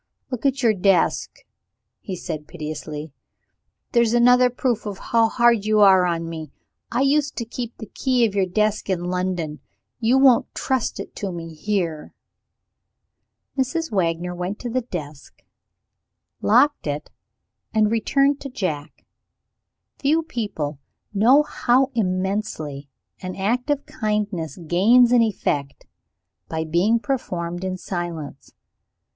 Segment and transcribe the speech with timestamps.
[0.31, 1.41] "Look at your desk,"
[1.99, 3.13] he said piteously;
[3.91, 6.51] "there's another proof how hard you are on me.
[6.91, 9.59] I used to keep the key of your desk in London.
[9.99, 12.15] You won't trust it to me here."
[13.55, 13.91] Mrs.
[13.91, 15.43] Wagner went to the desk,
[16.41, 17.11] locked it,
[17.71, 19.05] and returned to Jack.
[19.99, 20.79] Few people
[21.13, 22.89] know how immensely
[23.21, 25.85] an act of kindness gains in effect,
[26.47, 28.49] by being performed in silence.
[28.49, 28.53] Mrs.